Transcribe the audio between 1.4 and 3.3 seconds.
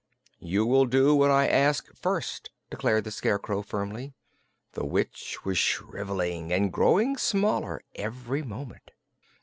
ask first," declared the